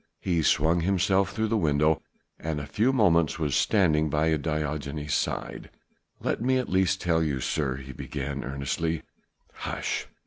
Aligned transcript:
He 0.19 0.41
swung 0.41 0.79
himself 0.81 1.31
through 1.31 1.49
the 1.49 1.57
window, 1.57 2.01
and 2.39 2.57
in 2.57 2.65
a 2.65 2.65
few 2.65 2.91
moments 2.91 3.37
was 3.37 3.53
standing 3.55 4.09
by 4.09 4.35
Diogenes' 4.35 5.13
side. 5.13 5.69
"Let 6.19 6.41
me 6.41 6.57
at 6.57 6.69
least 6.69 7.01
tell 7.01 7.21
you, 7.21 7.39
sir..." 7.39 7.75
he 7.85 7.93
began 7.93 8.43
earnestly. 8.43 9.03
"Hush! 9.53 10.07